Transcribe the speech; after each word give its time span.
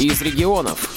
из 0.00 0.22
регионов. 0.22 0.88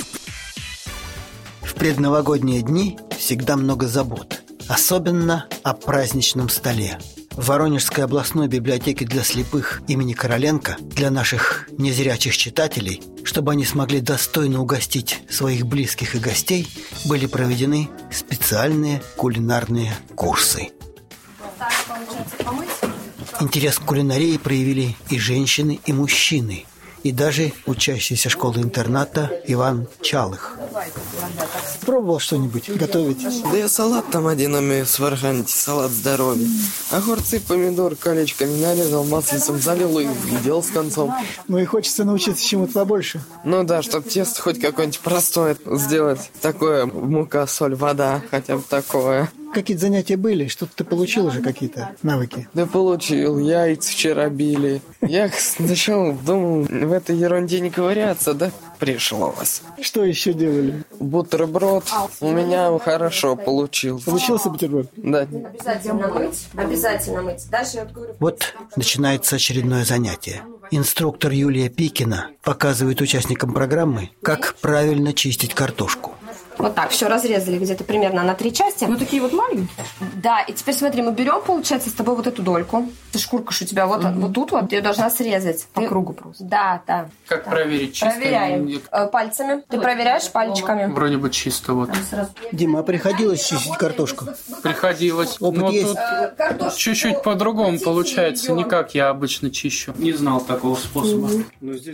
В 1.61 1.73
предновогодние 1.73 2.61
дни 2.61 2.97
всегда 3.19 3.57
много 3.57 3.85
забот, 3.85 4.41
особенно 4.69 5.47
о 5.63 5.73
праздничном 5.73 6.47
столе. 6.47 6.97
В 7.31 7.47
Воронежской 7.47 8.05
областной 8.05 8.47
библиотеке 8.47 9.05
для 9.05 9.23
слепых 9.23 9.81
имени 9.89 10.13
Короленко 10.13 10.77
для 10.79 11.11
наших 11.11 11.67
незрячих 11.77 12.37
читателей, 12.37 13.01
чтобы 13.25 13.51
они 13.51 13.65
смогли 13.65 13.99
достойно 13.99 14.61
угостить 14.61 15.21
своих 15.29 15.65
близких 15.65 16.15
и 16.15 16.19
гостей, 16.19 16.69
были 17.05 17.25
проведены 17.25 17.89
специальные 18.09 19.01
кулинарные 19.17 19.93
курсы. 20.15 20.69
Интерес 23.41 23.79
к 23.79 23.83
кулинарии 23.83 24.37
проявили 24.37 24.95
и 25.09 25.19
женщины, 25.19 25.81
и 25.85 25.91
мужчины, 25.91 26.65
и 27.03 27.11
даже 27.11 27.51
учащийся 27.65 28.29
школы-интерната 28.29 29.29
Иван 29.45 29.87
Чалых. 30.01 30.57
Пробовал 31.85 32.19
что-нибудь 32.19 32.69
готовить? 32.69 33.25
Да 33.51 33.57
я 33.57 33.67
салат 33.67 34.09
там 34.09 34.27
один 34.27 34.55
умею 34.55 34.85
сварганить, 34.85 35.49
салат 35.49 35.91
здоровья. 35.91 36.47
Огурцы, 36.91 37.39
помидор 37.39 37.95
колечками 37.95 38.59
нарезал, 38.59 39.03
маслицем 39.03 39.59
залил 39.59 39.99
и 39.99 40.07
дел 40.43 40.63
с 40.63 40.67
концом. 40.67 41.13
Ну 41.47 41.57
и 41.57 41.65
хочется 41.65 42.05
научиться 42.05 42.45
чему-то 42.45 42.73
побольше. 42.73 43.21
Ну 43.43 43.63
да, 43.63 43.81
чтобы 43.81 44.09
тесто 44.09 44.41
хоть 44.41 44.59
какое-нибудь 44.59 44.99
простое 45.01 45.57
сделать. 45.65 46.31
Такое 46.41 46.85
мука, 46.85 47.45
соль, 47.47 47.75
вода, 47.75 48.21
хотя 48.31 48.57
бы 48.57 48.63
такое. 48.67 49.29
Какие-то 49.53 49.81
занятия 49.81 50.17
были? 50.17 50.47
Что-то 50.47 50.71
ты 50.77 50.83
получил 50.83 51.27
уже 51.27 51.41
какие-то 51.41 51.91
навыки? 52.01 52.47
Да 52.53 52.65
получил. 52.65 53.37
Яйца 53.37 53.91
вчера 53.91 54.29
били. 54.29 54.81
Я 55.01 55.29
сначала 55.37 56.13
думал, 56.13 56.63
в 56.63 56.91
этой 56.91 57.15
ерунде 57.15 57.59
не 57.59 57.69
ковыряться, 57.69 58.33
да 58.33 58.51
пришлось. 58.79 59.61
Что 59.81 60.03
еще 60.03 60.33
делали? 60.33 60.83
Бутерброд 60.99 61.85
у 62.19 62.31
меня 62.31 62.77
хорошо 62.79 63.35
получился. 63.35 64.05
Получился 64.05 64.49
бутерброд? 64.49 64.87
Да. 64.97 65.21
Обязательно 65.21 66.07
мыть. 66.07 66.47
Обязательно 66.55 67.21
мыть. 67.21 67.49
Даже 67.49 67.77
я 67.77 67.85
говорю, 67.85 68.15
Вот 68.19 68.53
начинается 68.75 69.35
очередное 69.35 69.85
занятие. 69.85 70.41
Инструктор 70.71 71.31
Юлия 71.31 71.69
Пикина 71.69 72.31
показывает 72.41 72.99
участникам 73.01 73.53
программы, 73.53 74.09
как 74.23 74.55
правильно 74.61 75.13
чистить 75.13 75.53
картошку. 75.53 76.15
Вот 76.57 76.75
так, 76.75 76.91
все 76.91 77.07
разрезали 77.07 77.57
где-то 77.57 77.83
примерно 77.83 78.23
на 78.23 78.35
три 78.35 78.53
части. 78.53 78.85
Ну, 78.85 78.97
такие 78.97 79.21
вот 79.21 79.33
маленькие. 79.33 79.67
Да, 80.15 80.41
и 80.41 80.53
теперь 80.53 80.75
смотри, 80.75 81.01
мы 81.01 81.11
берем, 81.11 81.41
получается, 81.41 81.89
с 81.89 81.93
тобой 81.93 82.15
вот 82.15 82.27
эту 82.27 82.41
дольку. 82.41 82.89
Ты 83.11 83.19
шкурка 83.19 83.49
у 83.49 83.65
тебя 83.65 83.85
вот, 83.85 84.03
вот 84.03 84.33
тут 84.33 84.51
вот, 84.51 84.69
ты 84.69 84.75
ее 84.77 84.81
должна 84.81 85.09
срезать. 85.09 85.65
По 85.73 85.81
Ты- 85.81 85.87
кругу 85.87 86.13
просто. 86.13 86.43
Да, 86.43 86.81
да. 86.87 87.09
Как 87.27 87.45
проверить, 87.45 87.93
чисто 87.93 88.15
Проверяем. 88.15 88.67
или- 88.67 88.81
Э, 88.91 89.07
Пальцами. 89.07 89.63
Ты 89.69 89.79
проверяешь 89.79 90.29
пальчиками. 90.31 90.91
Вроде 90.91 91.17
бы 91.17 91.29
чисто 91.29 91.73
вот. 91.73 91.89
Дима, 92.51 92.79
а 92.79 92.83
приходилось 92.83 93.45
чистить 93.45 93.75
картошку? 93.77 94.25
Приходилось. 94.61 95.37
Опыт 95.39 95.61
Но 95.61 95.69
есть? 95.71 95.87
тут 95.87 95.97
Картошку 96.37 96.79
чуть-чуть 96.79 97.21
по-другому 97.23 97.79
получается, 97.79 98.53
не 98.53 98.63
как 98.63 98.95
я 98.95 99.09
обычно 99.09 99.49
чищу. 99.51 99.93
Не 99.97 100.13
знал 100.13 100.41
такого 100.41 100.75
способа. 100.75 101.29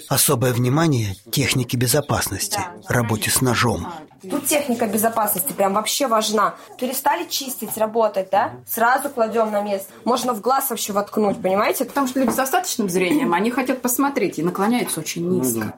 Особое 0.07 0.53
внимание 0.53 1.15
технике 1.31 1.77
безопасности, 1.77 2.59
работе 2.87 3.29
с 3.29 3.41
ножом. 3.41 3.87
Тут 4.21 4.47
техника 4.47 4.87
безопасности 4.87 5.53
прям 5.53 5.73
вообще 5.73 6.07
важна. 6.07 6.55
Перестали 6.77 7.27
чистить, 7.27 7.77
работать, 7.77 8.29
да? 8.31 8.53
Сразу 8.67 9.09
кладем 9.09 9.51
на 9.51 9.61
место. 9.61 9.91
Можно 10.03 10.33
в 10.33 10.41
глаз 10.41 10.69
вообще 10.69 10.93
воткнуть, 10.93 11.41
понимаете? 11.41 11.85
Потому 11.85 12.07
что 12.07 12.19
люди 12.19 12.31
с 12.31 12.39
остаточным 12.39 12.89
зрением, 12.89 13.33
они 13.33 13.51
хотят 13.51 13.81
посмотреть 13.81 14.39
и 14.39 14.43
наклоняются 14.43 14.99
очень 14.99 15.27
низко. 15.29 15.73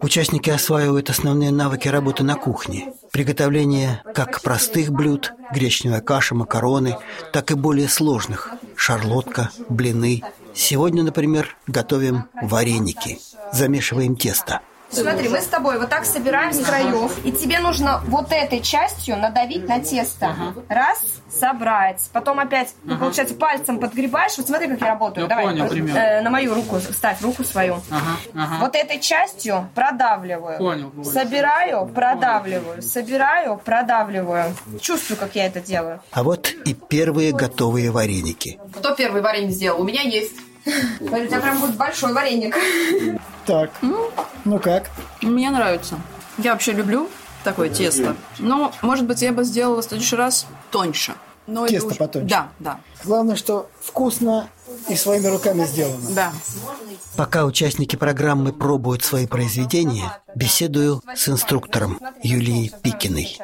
Участники 0.00 0.48
осваивают 0.48 1.10
основные 1.10 1.50
навыки 1.50 1.88
работы 1.88 2.22
на 2.22 2.36
кухне. 2.36 2.92
Приготовление 3.10 4.02
как 4.14 4.40
простых 4.42 4.90
блюд, 4.90 5.32
гречневая 5.52 6.00
каша, 6.00 6.36
макароны, 6.36 6.96
так 7.32 7.50
и 7.50 7.54
более 7.54 7.88
сложных– 7.88 8.52
шарлотка, 8.76 9.50
блины. 9.68 10.22
Сегодня, 10.54 11.02
например, 11.02 11.56
готовим 11.66 12.24
вареники. 12.40 13.18
Замешиваем 13.52 14.14
тесто. 14.14 14.60
Смотри, 14.90 15.28
мы 15.28 15.40
с 15.40 15.46
тобой 15.46 15.78
вот 15.78 15.88
так 15.88 16.04
собираем 16.04 16.52
с 16.52 16.60
краев, 16.64 17.24
и 17.24 17.32
тебе 17.32 17.58
нужно 17.60 18.00
вот 18.06 18.32
этой 18.32 18.60
частью 18.60 19.16
надавить 19.16 19.68
на 19.68 19.80
тесто. 19.80 20.34
Раз, 20.68 21.02
собрать. 21.30 22.02
Потом 22.12 22.40
опять, 22.40 22.74
ну, 22.84 22.96
получается, 22.98 23.34
пальцем 23.34 23.78
подгребаешь. 23.78 24.36
Вот 24.38 24.46
смотри, 24.46 24.68
как 24.68 24.80
я 24.80 24.86
работаю. 24.88 25.24
Я 25.24 25.28
Давай, 25.28 25.44
понял 25.46 25.66
э, 25.66 25.68
примерно. 25.68 25.98
э, 25.98 26.20
на 26.22 26.30
мою 26.30 26.54
руку 26.54 26.80
ставь, 26.80 27.20
руку 27.22 27.44
свою. 27.44 27.80
Ага, 27.90 28.16
ага. 28.34 28.56
Вот 28.60 28.74
этой 28.74 28.98
частью 28.98 29.68
продавливаю. 29.74 30.58
Понял, 30.58 30.90
понял. 30.90 31.04
Собираю, 31.10 31.86
продавливаю. 31.86 32.82
Собираю, 32.82 33.58
продавливаю. 33.58 34.54
Чувствую, 34.80 35.18
как 35.18 35.34
я 35.34 35.46
это 35.46 35.60
делаю. 35.60 36.00
А 36.12 36.22
вот 36.22 36.50
и 36.64 36.74
первые 36.74 37.32
готовые 37.32 37.90
вареники. 37.90 38.58
Кто 38.74 38.94
первый 38.94 39.22
варенье 39.22 39.50
сделал? 39.50 39.80
У 39.80 39.84
меня 39.84 40.02
есть. 40.02 40.34
Смотри, 40.98 41.24
у 41.24 41.28
тебя 41.28 41.40
прям 41.40 41.58
будет 41.60 41.76
большой 41.76 42.12
вареник. 42.12 42.56
Так, 43.48 43.70
ну 44.44 44.58
как? 44.58 44.90
Мне 45.22 45.50
нравится. 45.50 45.98
Я 46.36 46.52
вообще 46.52 46.72
люблю 46.72 47.08
такое 47.44 47.70
тесто. 47.70 48.14
Но, 48.38 48.72
может 48.82 49.06
быть, 49.06 49.22
я 49.22 49.32
бы 49.32 49.42
сделала 49.42 49.80
в 49.80 49.84
следующий 49.86 50.16
раз 50.16 50.46
тоньше. 50.70 51.14
Но 51.46 51.66
Тесто 51.66 51.86
уже- 51.86 51.96
потоньше. 51.96 52.28
Да, 52.28 52.48
да, 52.58 52.80
Главное, 53.04 53.36
что 53.36 53.68
вкусно 53.80 54.48
и 54.88 54.96
своими 54.96 55.26
руками 55.28 55.64
сделано. 55.64 56.10
да. 56.10 56.32
Пока 57.16 57.44
участники 57.46 57.96
программы 57.96 58.52
пробуют 58.52 59.02
свои 59.02 59.26
произведения, 59.26 60.04
беседую 60.36 61.02
с 61.16 61.28
инструктором 61.28 61.98
Юлией 62.22 62.70
Пикиной. 62.82 63.36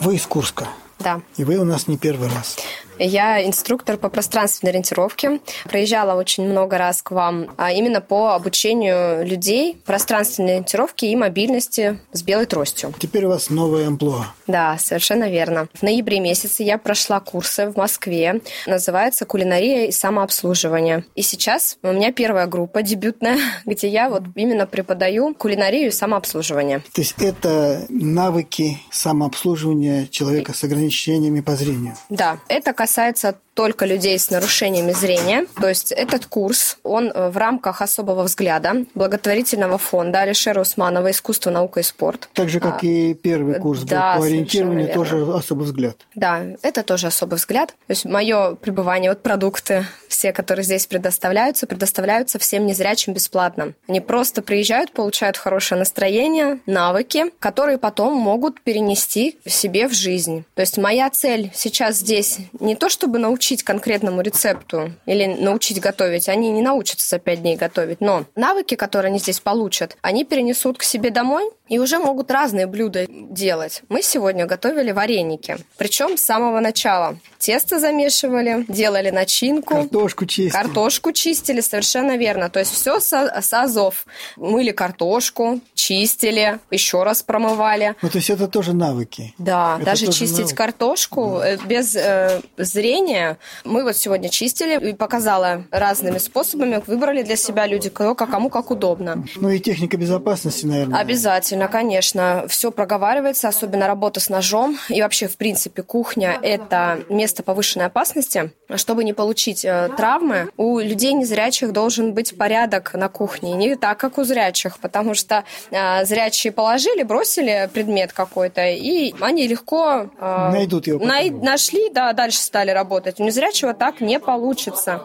Вы 0.00 0.14
из 0.16 0.24
Курска, 0.26 0.68
Да. 0.98 1.20
и 1.36 1.44
вы 1.44 1.56
у 1.58 1.64
нас 1.64 1.86
не 1.86 1.98
первый 1.98 2.28
раз. 2.28 2.56
Я 2.98 3.44
инструктор 3.46 3.96
по 3.96 4.08
пространственной 4.10 4.70
ориентировке. 4.72 5.40
Проезжала 5.64 6.18
очень 6.18 6.46
много 6.46 6.76
раз 6.78 7.00
к 7.02 7.10
вам 7.12 7.50
а 7.56 7.72
именно 7.72 8.00
по 8.02 8.34
обучению 8.34 9.26
людей 9.26 9.80
пространственной 9.86 10.52
ориентировки 10.56 11.06
и 11.06 11.16
мобильности 11.16 11.98
с 12.12 12.22
белой 12.22 12.44
тростью. 12.46 12.92
Теперь 12.98 13.24
у 13.24 13.30
вас 13.30 13.48
новая 13.50 13.86
амплуа. 13.88 14.26
Да, 14.46 14.76
совершенно 14.78 15.30
верно. 15.30 15.68
В 15.74 15.82
ноябре 15.82 16.20
месяце 16.20 16.62
я 16.62 16.76
прошла 16.78 17.20
курсы 17.20 17.70
в 17.70 17.76
Москве. 17.76 18.40
Называется 18.66 18.89
«Кулинария 19.26 19.86
и 19.86 19.92
самообслуживание». 19.92 21.04
И 21.14 21.22
сейчас 21.22 21.78
у 21.82 21.92
меня 21.92 22.12
первая 22.12 22.46
группа, 22.46 22.82
дебютная, 22.82 23.38
где 23.66 23.88
я 23.88 24.08
вот 24.10 24.24
именно 24.34 24.66
преподаю 24.66 25.34
кулинарию 25.34 25.88
и 25.88 25.90
самообслуживание. 25.90 26.80
То 26.92 27.00
есть 27.00 27.14
это 27.18 27.86
навыки 27.88 28.78
самообслуживания 28.90 30.06
человека 30.06 30.52
с 30.52 30.64
ограничениями 30.64 31.40
по 31.40 31.56
зрению. 31.56 31.94
Да, 32.08 32.38
это 32.48 32.72
касается 32.72 33.36
только 33.60 33.84
людей 33.84 34.18
с 34.18 34.30
нарушениями 34.30 34.92
зрения. 34.92 35.44
То 35.60 35.68
есть 35.68 35.92
этот 35.92 36.24
курс, 36.24 36.78
он 36.82 37.12
э, 37.14 37.28
в 37.28 37.36
рамках 37.36 37.82
особого 37.82 38.22
взгляда 38.22 38.86
благотворительного 38.94 39.76
фонда 39.76 40.22
Алишера 40.22 40.62
Усманова 40.62 41.10
«Искусство, 41.10 41.50
наука 41.50 41.80
и 41.80 41.82
спорт». 41.82 42.30
Так 42.32 42.48
же, 42.48 42.58
как 42.58 42.82
и 42.82 43.12
первый 43.12 43.60
курс 43.60 43.80
был 43.80 43.88
да, 43.88 44.16
по 44.16 44.24
ориентированию, 44.24 44.88
тоже 44.94 45.30
особый 45.34 45.66
взгляд. 45.66 45.98
Да, 46.14 46.40
это 46.62 46.82
тоже 46.82 47.08
особый 47.08 47.36
взгляд. 47.36 47.74
То 47.86 47.90
есть 47.90 48.06
мое 48.06 48.54
пребывание, 48.54 49.10
вот 49.10 49.22
продукты, 49.22 49.84
все, 50.08 50.32
которые 50.32 50.64
здесь 50.64 50.86
предоставляются, 50.86 51.66
предоставляются 51.66 52.38
всем 52.38 52.64
незрячим 52.64 53.12
бесплатно. 53.12 53.74
Они 53.86 54.00
просто 54.00 54.40
приезжают, 54.40 54.92
получают 54.92 55.36
хорошее 55.36 55.78
настроение, 55.78 56.60
навыки, 56.64 57.26
которые 57.40 57.76
потом 57.76 58.14
могут 58.14 58.62
перенести 58.62 59.38
себе 59.46 59.86
в 59.86 59.92
жизнь. 59.92 60.44
То 60.54 60.62
есть 60.62 60.78
моя 60.78 61.10
цель 61.10 61.50
сейчас 61.54 61.96
здесь 61.96 62.38
не 62.58 62.74
то, 62.74 62.88
чтобы 62.88 63.18
научить 63.18 63.49
конкретному 63.58 64.22
рецепту 64.22 64.92
или 65.06 65.26
научить 65.26 65.80
готовить. 65.80 66.28
Они 66.28 66.50
не 66.50 66.62
научатся 66.62 67.08
за 67.08 67.18
пять 67.18 67.42
дней 67.42 67.56
готовить, 67.56 68.00
но 68.00 68.24
навыки, 68.36 68.74
которые 68.74 69.10
они 69.10 69.18
здесь 69.18 69.40
получат, 69.40 69.96
они 70.02 70.24
перенесут 70.24 70.78
к 70.78 70.82
себе 70.82 71.10
домой 71.10 71.50
и 71.70 71.78
уже 71.78 71.98
могут 72.00 72.30
разные 72.32 72.66
блюда 72.66 73.06
делать. 73.08 73.82
Мы 73.88 74.02
сегодня 74.02 74.44
готовили 74.44 74.90
вареники. 74.90 75.56
Причем 75.78 76.16
с 76.18 76.22
самого 76.22 76.58
начала. 76.58 77.16
Тесто 77.38 77.78
замешивали, 77.78 78.64
делали 78.68 79.10
начинку. 79.10 79.74
Картошку 79.76 80.26
чистить. 80.26 80.52
Картошку 80.52 81.12
чистили, 81.12 81.60
совершенно 81.60 82.16
верно. 82.16 82.50
То 82.50 82.58
есть 82.58 82.72
все 82.72 82.98
с, 82.98 83.12
с 83.12 83.52
азов. 83.52 84.04
Мыли 84.36 84.72
картошку, 84.72 85.60
чистили, 85.74 86.58
еще 86.72 87.04
раз 87.04 87.22
промывали. 87.22 87.94
Ну, 88.02 88.08
то 88.10 88.18
есть 88.18 88.30
это 88.30 88.48
тоже 88.48 88.72
навыки. 88.72 89.32
Да, 89.38 89.76
Это 89.76 89.86
даже 89.86 90.06
чистить 90.12 90.38
навык. 90.38 90.56
картошку 90.56 91.38
э, 91.38 91.56
без 91.64 91.94
э, 91.94 92.40
зрения. 92.58 93.38
Мы 93.64 93.84
вот 93.84 93.96
сегодня 93.96 94.28
чистили 94.28 94.90
и 94.90 94.92
показала 94.92 95.64
разными 95.70 96.18
способами. 96.18 96.82
Выбрали 96.88 97.22
для 97.22 97.36
себя 97.36 97.66
люди, 97.66 97.90
кто, 97.90 98.16
кому 98.16 98.50
как 98.50 98.72
удобно. 98.72 99.24
Ну 99.36 99.50
и 99.50 99.60
техника 99.60 99.96
безопасности, 99.96 100.66
наверное. 100.66 100.98
Обязательно. 100.98 101.59
Обязательно, 101.60 101.68
конечно. 101.68 102.44
Все 102.48 102.70
проговаривается, 102.70 103.48
особенно 103.48 103.86
работа 103.86 104.20
с 104.20 104.28
ножом. 104.28 104.78
И 104.88 105.02
вообще, 105.02 105.28
в 105.28 105.36
принципе, 105.36 105.82
кухня– 105.82 106.38
это 106.42 107.00
место 107.08 107.42
повышенной 107.42 107.86
опасности. 107.86 108.52
Чтобы 108.76 109.04
не 109.04 109.12
получить 109.12 109.64
э, 109.64 109.90
травмы, 109.96 110.50
у 110.56 110.78
людей 110.78 111.12
незрячих 111.12 111.72
должен 111.72 112.14
быть 112.14 112.36
порядок 112.38 112.94
на 112.94 113.08
кухне. 113.08 113.52
Не 113.52 113.76
так, 113.76 113.98
как 113.98 114.18
у 114.18 114.24
зрячих, 114.24 114.78
потому 114.78 115.14
что 115.14 115.44
э, 115.70 116.04
зрячие 116.04 116.52
положили, 116.52 117.02
бросили 117.02 117.68
предмет 117.72 118.12
какой-то, 118.12 118.66
и 118.66 119.12
они 119.20 119.46
легко... 119.48 120.10
Э, 120.18 120.50
Найдут 120.52 120.86
его. 120.86 121.04
Най- 121.04 121.30
нашли, 121.30 121.90
да, 121.90 122.12
дальше 122.12 122.38
стали 122.38 122.70
работать. 122.70 123.20
У 123.20 123.24
незрячего 123.24 123.74
так 123.74 124.00
не 124.00 124.18
получится. 124.20 125.02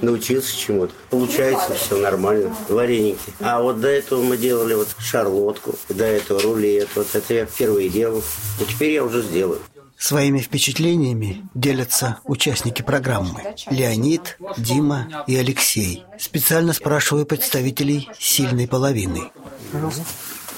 Научился 0.00 0.56
чему-то. 0.56 0.92
Получается 1.10 1.74
все 1.74 1.96
нормально. 1.96 2.54
Вареники. 2.68 3.18
А 3.40 3.62
вот 3.62 3.80
до 3.80 3.88
этого 3.88 4.22
мы 4.22 4.36
делали 4.36 4.74
вот 4.74 4.88
шарлотку, 4.98 5.74
до 5.88 6.04
этого 6.04 6.40
рулет. 6.40 6.88
Вот 6.94 7.14
это 7.14 7.34
я 7.34 7.46
впервые 7.46 7.88
делал. 7.88 8.22
И 8.60 8.64
теперь 8.64 8.92
я 8.92 9.04
уже 9.04 9.22
сделаю. 9.22 9.60
Своими 9.96 10.40
впечатлениями 10.40 11.46
делятся 11.54 12.18
участники 12.24 12.82
программы. 12.82 13.54
Леонид, 13.70 14.36
Дима 14.56 15.24
и 15.28 15.36
Алексей. 15.36 16.04
Специально 16.18 16.72
спрашиваю 16.72 17.24
представителей 17.24 18.08
сильной 18.18 18.66
половины. 18.66 19.30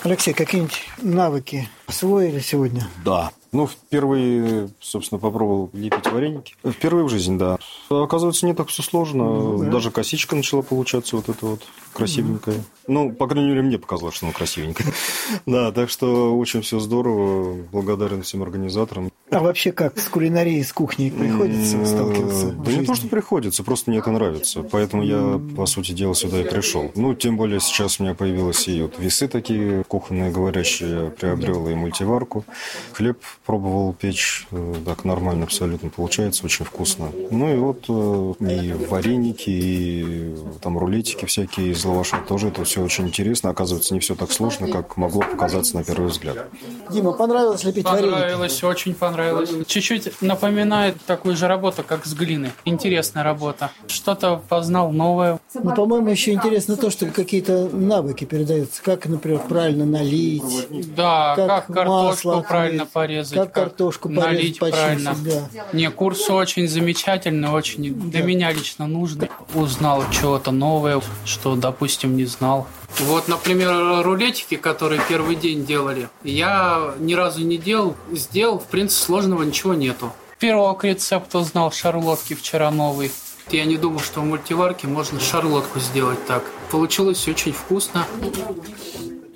Алексей, 0.03 0.33
какие-нибудь 0.33 0.83
навыки 1.03 1.69
освоили 1.87 2.41
сегодня? 2.41 2.89
Да. 3.05 3.33
Ну, 3.55 3.69
впервые, 3.69 4.69
собственно, 4.81 5.21
попробовал 5.21 5.71
лепить 5.73 6.11
вареники. 6.11 6.57
Впервые 6.65 7.05
в 7.05 7.09
жизни, 7.09 7.39
да. 7.39 7.59
Оказывается, 7.89 8.47
не 8.47 8.53
так 8.53 8.67
все 8.67 8.83
сложно. 8.83 9.59
Да. 9.59 9.71
Даже 9.71 9.93
косичка 9.93 10.35
начала 10.35 10.63
получаться 10.63 11.15
вот 11.15 11.29
эта 11.29 11.47
вот 11.47 11.63
красивенькая. 11.93 12.57
Ну, 12.89 13.13
по 13.13 13.29
крайней 13.29 13.51
мере, 13.51 13.63
мне 13.63 13.79
показалось, 13.79 14.17
что 14.17 14.27
она 14.27 14.35
красивенькая. 14.35 14.89
Да, 15.47 15.73
так 15.73 15.91
что 15.91 16.37
очень 16.37 16.63
все 16.63 16.81
здорово. 16.81 17.55
Благодарен 17.71 18.23
всем 18.23 18.43
организаторам. 18.43 19.11
А 19.31 19.41
вообще 19.41 19.73
как? 19.73 19.99
С 19.99 20.09
кулинарией, 20.09 20.63
с 20.63 20.73
кухней 20.73 21.11
приходится 21.11 21.85
сталкиваться? 21.87 22.51
Да 22.53 22.73
не 22.73 22.85
то, 22.85 22.95
что 22.95 23.09
приходится, 23.09 23.63
просто 23.63 23.91
мне 23.91 24.01
это 24.01 24.11
нравится. 24.11 24.63
Поэтому 24.63 25.03
я, 25.03 25.41
по 25.57 25.67
сути 25.67 25.93
дела, 25.93 26.15
сюда 26.15 26.41
и 26.41 26.45
пришел. 26.45 26.91
Ну, 26.95 27.15
тем 27.15 27.37
более 27.37 27.61
сейчас 27.61 28.01
у 28.01 28.03
меня 28.03 28.15
появилось 28.15 28.67
и 28.69 28.83
вот 28.83 28.99
весы 28.99 29.29
такие 29.29 29.85
кухонные 29.85 30.31
говорящие. 30.31 31.11
Приобрел 31.11 31.69
и 31.69 31.75
мультиварку. 31.75 32.45
Хлеб 32.93 33.19
пробовал 33.45 33.93
печь. 33.93 34.47
Э, 34.51 34.75
так 34.85 35.05
нормально 35.05 35.45
абсолютно 35.45 35.91
получается, 35.91 36.45
очень 36.45 36.65
вкусно. 36.65 37.11
Ну 37.31 37.53
и 37.53 37.57
вот 37.57 37.85
э, 37.89 38.51
и 38.51 38.73
вареники, 38.73 39.51
и 39.51 40.37
там 40.63 40.79
рулетики 40.79 41.27
всякие 41.27 41.73
из 41.73 41.85
лаваша 41.85 42.19
тоже. 42.27 42.49
Это 42.49 42.65
все 42.65 42.83
очень 42.83 43.07
интересно. 43.07 43.51
Оказывается, 43.51 43.95
не 43.95 44.01
все 44.01 44.15
так 44.15 44.33
сложно, 44.33 44.69
как 44.69 44.97
могло 44.97 45.21
показаться 45.23 45.77
на 45.77 45.85
первый 45.85 46.09
взгляд. 46.09 46.49
Дима, 46.91 47.13
понравилось 47.13 47.65
лепить 47.65 47.85
понравилось, 47.85 48.13
вареники? 48.13 48.31
Понравилось, 48.31 48.65
очень 48.65 48.95
понравилось. 48.95 49.51
Чуть-чуть 49.67 50.23
напоминает 50.23 50.97
такую 51.07 51.37
же 51.37 51.47
работу, 51.47 51.83
как 51.87 52.07
с 52.07 52.15
глины. 52.15 52.53
Интересная 52.65 53.23
работа. 53.23 53.71
Что-то 53.87 54.43
познал 54.49 54.91
новое. 54.91 55.39
Ну, 55.55 55.75
по-моему, 55.75 56.09
еще 56.09 56.33
интересно 56.33 56.77
то, 56.77 56.91
что 56.91 57.07
какие-то 57.07 57.69
навыки 57.69 58.25
передаются. 58.25 58.83
Как, 58.83 59.07
например, 59.07 59.41
правильно 59.49 59.85
налить. 59.85 60.69
Да, 60.95 61.35
как, 61.37 61.67
как 61.67 61.75
картошку 61.75 62.45
правильно 62.49 62.87
порезать. 62.87 63.34
Как, 63.35 63.53
как 63.53 63.55
картошку 63.55 64.09
налить 64.09 64.59
правильно. 64.59 65.17
Да. 65.25 65.49
Не, 65.73 65.91
курс 65.91 66.29
очень 66.31 66.69
замечательный, 66.69 67.49
очень 67.51 67.95
да. 67.95 68.11
для 68.11 68.23
меня 68.23 68.53
лично 68.53 68.87
нужный. 68.87 69.31
Узнал 69.55 70.05
чего-то 70.11 70.51
новое, 70.51 71.01
что, 71.25 71.57
допустим, 71.57 72.17
не 72.17 72.25
знал. 72.25 72.67
Вот, 73.01 73.29
например, 73.29 74.03
рулетики, 74.05 74.57
которые 74.57 75.01
первый 75.09 75.37
день 75.37 75.65
делали, 75.65 76.09
я 76.23 76.95
ни 76.99 77.15
разу 77.15 77.45
не 77.45 77.59
делал. 77.59 77.97
Сделал, 78.13 78.59
в 78.59 78.67
принципе, 78.67 79.05
сложного 79.05 79.43
ничего 79.43 79.75
нету. 79.75 80.13
Пирог 80.39 80.85
рецепт 80.85 81.35
узнал, 81.35 81.73
шарлотки 81.73 82.35
вчера 82.35 82.71
новый. 82.71 83.11
Я 83.51 83.65
не 83.65 83.77
думал, 83.77 84.01
что 84.01 84.21
в 84.21 84.25
мультиварке 84.25 84.87
можно 84.87 85.21
шарлотку 85.21 85.79
сделать 85.79 86.25
так. 86.27 86.45
Получилось 86.71 87.27
очень 87.29 87.53
вкусно. 87.53 88.07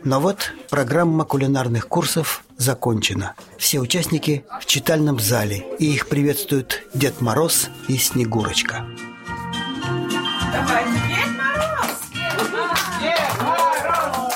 Но 0.04 0.20
вот 0.20 0.52
программа 0.70 1.24
кулинарных 1.24 1.88
курсов 1.88 2.44
закончена. 2.58 3.34
Все 3.56 3.78
участники 3.78 4.44
в 4.60 4.66
читальном 4.66 5.18
зале, 5.18 5.64
и 5.78 5.94
их 5.94 6.08
приветствуют 6.08 6.82
Дед 6.92 7.22
Мороз 7.22 7.70
и 7.88 7.96
Снегурочка. 7.96 8.84
Давайте, 10.52 10.90
Дед 11.08 11.30
Мороз! 11.38 12.00
Дед 13.00 13.40
Мороз! 13.40 14.34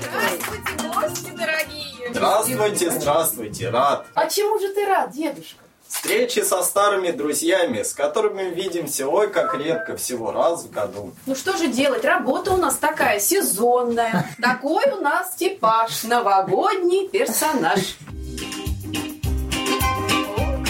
Здравствуйте, 0.00 0.72
гости 0.94 1.30
дорогие! 1.36 2.10
Здравствуйте, 2.10 2.90
здравствуйте, 2.90 3.70
рад. 3.70 4.06
А 4.14 4.28
чему 4.28 4.60
же 4.60 4.72
ты 4.72 4.86
рад, 4.86 5.10
дедушка? 5.12 5.56
Встречи 6.02 6.40
со 6.40 6.64
старыми 6.64 7.12
друзьями, 7.12 7.84
с 7.84 7.92
которыми 7.92 8.52
видимся, 8.52 9.06
ой, 9.06 9.30
как 9.30 9.54
редко, 9.56 9.96
всего 9.96 10.32
раз 10.32 10.64
в 10.64 10.70
году. 10.72 11.12
Ну 11.26 11.36
что 11.36 11.56
же 11.56 11.68
делать, 11.68 12.04
работа 12.04 12.50
у 12.50 12.56
нас 12.56 12.74
такая 12.74 13.20
сезонная. 13.20 14.28
Такой 14.42 14.82
у 14.98 15.00
нас 15.00 15.36
типаж, 15.36 16.02
новогодний 16.02 17.08
персонаж. 17.08 17.96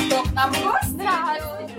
Кто 0.07 0.23
к 0.23 0.33
нам 0.35 0.53
гость? 0.53 0.93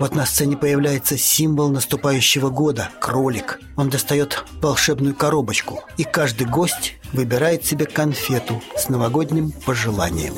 Вот 0.00 0.16
на 0.16 0.26
сцене 0.26 0.56
появляется 0.56 1.16
символ 1.16 1.68
наступающего 1.68 2.50
года– 2.50 2.90
кролик. 2.98 3.60
Он 3.76 3.88
достает 3.88 4.44
волшебную 4.60 5.14
коробочку, 5.14 5.84
и 5.96 6.02
каждый 6.02 6.48
гость 6.48 6.94
выбирает 7.12 7.64
себе 7.64 7.86
конфету 7.86 8.60
с 8.76 8.88
новогодним 8.88 9.52
пожеланием. 9.64 10.34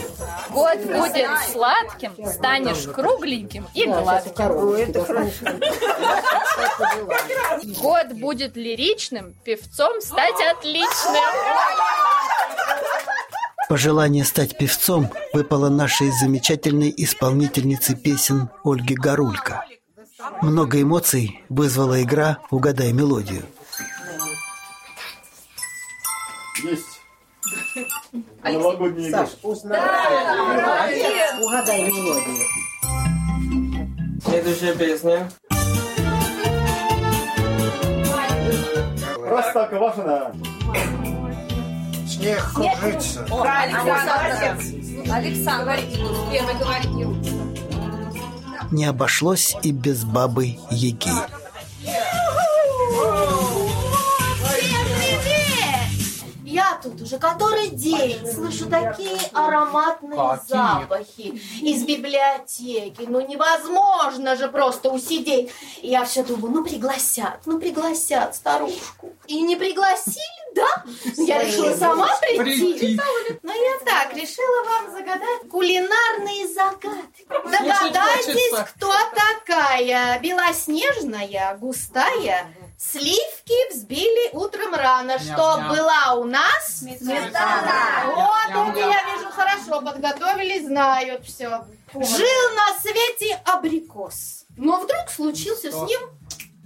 Год 0.56 0.78
будет 0.86 1.28
сладким, 1.52 2.12
станешь 2.26 2.86
кругленьким 2.88 3.66
и 3.74 3.84
гладким. 3.84 4.48
Год 7.78 8.06
будет 8.14 8.56
лиричным, 8.56 9.34
певцом 9.44 10.00
стать 10.00 10.40
отличным. 10.50 11.22
Пожелание 13.68 14.24
стать 14.24 14.56
певцом 14.56 15.10
выпало 15.34 15.68
нашей 15.68 16.10
замечательной 16.10 16.94
исполнительнице 16.96 17.94
песен 17.94 18.48
Ольге 18.64 18.94
Гарулько. 18.94 19.62
Много 20.40 20.80
эмоций 20.80 21.44
вызвала 21.50 22.02
игра 22.02 22.38
«Угадай 22.50 22.92
мелодию». 22.92 23.42
Новогодняя 28.52 29.08
игра. 29.10 29.26
Угадай 31.42 31.82
мелодию. 31.82 32.46
Следующая 34.24 34.74
песня. 34.74 35.28
Простоквашино. 39.14 40.32
Снег 42.06 42.52
кружится. 42.54 43.24
Александр, 43.24 45.12
Александр, 45.12 45.78
первый 46.30 46.54
говорит 46.54 46.90
Не 48.72 48.84
обошлось 48.86 49.56
и 49.62 49.72
без 49.72 50.04
бабы 50.04 50.56
Яги. 50.70 51.10
Уже 57.16 57.18
который 57.18 57.68
день 57.68 58.26
слышу 58.26 58.68
такие 58.68 59.18
ароматные 59.32 60.40
запахи 60.46 61.40
из 61.60 61.84
библиотеки. 61.84 63.02
Ну 63.06 63.26
невозможно 63.26 64.36
же 64.36 64.48
просто 64.48 64.90
усидеть. 64.90 65.50
И 65.82 65.88
я 65.88 66.04
все 66.04 66.22
думаю, 66.22 66.54
ну 66.54 66.64
пригласят, 66.64 67.40
ну 67.46 67.58
пригласят 67.58 68.34
старушку. 68.34 69.12
И 69.26 69.40
не 69.40 69.56
пригласили, 69.56 70.54
да? 70.54 70.84
Ну, 71.16 71.26
Я 71.26 71.42
решила 71.42 71.74
сама 71.76 72.08
прийти. 72.20 72.78
Прийти. 72.78 73.00
Но 73.42 73.52
я 73.52 73.78
так, 73.84 74.14
решила 74.14 74.64
вам 74.64 74.92
загадать 74.92 75.48
кулинарные 75.50 76.48
загадки. 76.48 77.26
Догадайтесь, 77.28 78.54
кто 78.74 78.92
такая? 79.14 80.18
Белоснежная, 80.20 81.56
густая, 81.60 82.46
Сливки 82.78 83.72
взбили 83.72 84.30
утром 84.34 84.74
рано, 84.74 85.18
что 85.18 85.64
была 85.68 86.14
у 86.14 86.24
нас 86.24 86.78
сметана. 86.78 88.04
Вот 88.14 88.48
Ням-ням. 88.48 88.70
это 88.70 88.80
я 88.80 89.14
вижу 89.14 89.30
хорошо, 89.30 89.80
подготовили, 89.80 90.64
знают 90.64 91.24
все. 91.24 91.64
Жил 91.94 92.54
на 92.54 92.78
свете 92.80 93.40
абрикос, 93.46 94.44
но 94.58 94.80
вдруг 94.80 95.08
случился 95.10 95.70
с 95.72 95.74
ним 95.74 96.00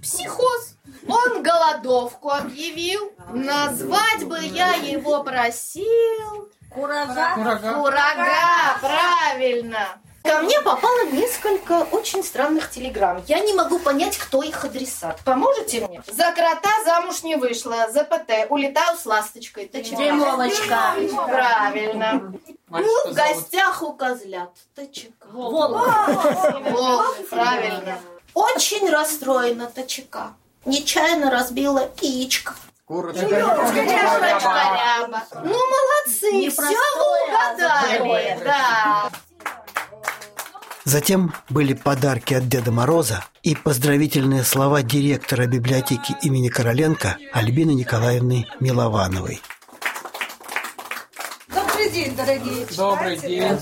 психоз. 0.01 0.75
Он 1.07 1.41
голодовку 1.41 2.29
объявил, 2.29 3.13
назвать 3.29 4.25
бы 4.25 4.39
я 4.43 4.73
его 4.73 5.23
просил. 5.23 6.49
Курага. 6.69 7.35
Курага. 7.35 7.73
Курага, 7.73 8.77
правильно. 8.81 9.87
Ко 10.23 10.39
мне 10.39 10.61
попало 10.61 11.05
несколько 11.11 11.83
очень 11.91 12.23
странных 12.23 12.69
телеграмм. 12.69 13.23
Я 13.27 13.39
не 13.39 13.53
могу 13.53 13.79
понять, 13.79 14.17
кто 14.17 14.43
их 14.43 14.63
адресат. 14.63 15.19
Поможете 15.25 15.87
мне? 15.87 16.01
За 16.07 16.31
крота 16.31 16.83
замуж 16.85 17.23
не 17.23 17.35
вышла. 17.35 17.91
За 17.91 18.03
ПТ. 18.03 18.47
Улетаю 18.49 18.97
с 18.97 19.05
ласточкой. 19.05 19.65
ТЧК. 19.67 19.95
Дюймовочка. 19.95 20.95
Правильно. 21.27 22.33
Ну, 22.69 23.09
в 23.09 23.13
гостях 23.13 23.81
у 23.81 23.93
козлят. 23.93 24.51
ТЧК. 24.75 25.27
Волк. 25.31 25.87
Волк, 26.71 27.29
правильно. 27.29 27.99
Очень 28.33 28.89
расстроена 28.89 29.67
ТЧК. 29.67 30.33
Нечаянно 30.65 31.31
разбила 31.31 31.89
яичко. 32.01 32.53
Курочка. 32.85 33.25
Ряба. 33.25 35.23
Ну, 35.43 35.57
молодцы, 35.73 36.49
все 36.49 36.77
угадали. 36.99 38.39
Да. 38.43 39.10
Затем 40.83 41.33
были 41.49 41.73
подарки 41.73 42.33
от 42.33 42.47
Деда 42.49 42.71
Мороза 42.71 43.23
и 43.43 43.55
поздравительные 43.55 44.43
слова 44.43 44.81
директора 44.81 45.45
библиотеки 45.45 46.15
имени 46.23 46.49
Короленко 46.49 47.17
Альбины 47.33 47.71
Николаевны 47.71 48.47
Миловановой. 48.59 49.41
Добрый 51.53 51.89
день, 51.91 52.15
дорогие 52.15 52.65
Добрый 52.75 53.15
читатели. 53.15 53.57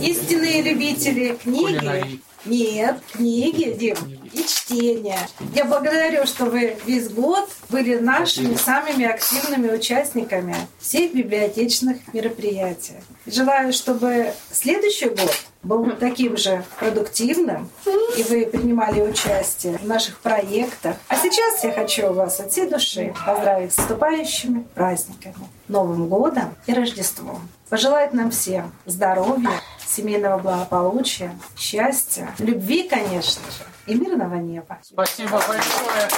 Истинные 0.00 0.62
любители 0.62 1.36
книги. 1.42 2.20
Нет, 2.46 3.00
книги, 3.12 3.74
Дим, 3.78 3.96
и 4.32 4.44
чтения. 4.44 5.18
Я 5.54 5.64
благодарю, 5.64 6.26
что 6.26 6.44
вы 6.44 6.76
весь 6.84 7.08
год 7.08 7.48
были 7.70 7.98
нашими 7.98 8.54
самыми 8.54 9.06
активными 9.06 9.70
участниками 9.72 10.54
всех 10.78 11.14
библиотечных 11.14 12.12
мероприятий. 12.12 12.96
Желаю, 13.26 13.72
чтобы 13.72 14.34
следующий 14.52 15.08
год 15.08 15.34
был 15.64 15.90
таким 15.96 16.36
же 16.36 16.64
продуктивным, 16.78 17.70
и 18.16 18.22
вы 18.24 18.46
принимали 18.46 19.00
участие 19.00 19.78
в 19.78 19.86
наших 19.86 20.18
проектах. 20.18 20.96
А 21.08 21.16
сейчас 21.16 21.64
я 21.64 21.72
хочу 21.72 22.12
вас 22.12 22.38
от 22.40 22.52
всей 22.52 22.68
души 22.68 23.14
поздравить 23.26 23.72
с 23.72 23.78
наступающими 23.78 24.66
праздниками, 24.74 25.48
Новым 25.68 26.08
годом 26.08 26.54
и 26.66 26.74
Рождеством. 26.74 27.48
Пожелать 27.70 28.12
нам 28.12 28.30
всем 28.30 28.72
здоровья, 28.84 29.50
семейного 29.86 30.38
благополучия, 30.38 31.36
счастья, 31.56 32.28
любви, 32.38 32.88
конечно 32.88 33.42
же, 33.50 33.64
и 33.86 33.94
мирного 33.94 34.36
неба. 34.36 34.78
Спасибо 34.82 35.42
большое. 35.48 36.08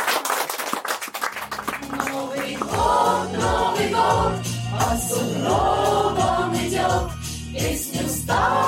Новый 1.89 2.57
год, 2.57 3.33
Новый 3.41 3.89
год, 3.91 4.35
по 4.73 4.97
сугробам 4.97 6.55
идет, 6.57 7.11
песню 7.55 8.07
часов. 8.27 8.66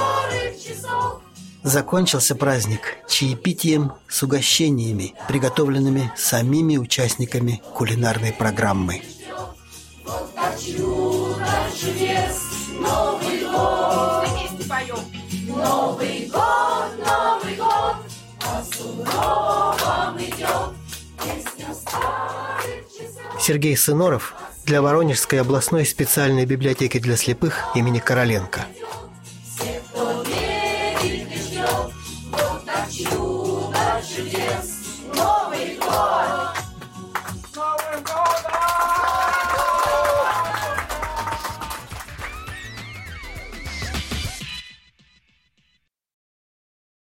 Закончился 1.69 2.35
праздник 2.35 2.97
чаепитием 3.11 3.93
с 4.09 4.23
угощениями, 4.23 5.13
приготовленными 5.29 6.11
самими 6.17 6.79
участниками 6.79 7.61
кулинарной 7.75 8.33
программы. 8.33 9.03
Сергей 23.39 23.77
Сыноров 23.77 24.35
для 24.65 24.81
Воронежской 24.81 25.43
областной 25.43 25.85
специальной 25.85 26.47
библиотеки 26.47 26.99
для 26.99 27.19
слепых 27.19 27.67
имени 27.75 27.99
Короленко. 27.99 28.65